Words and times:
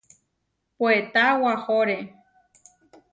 Puetá 0.77 1.23
wahóre. 1.41 1.97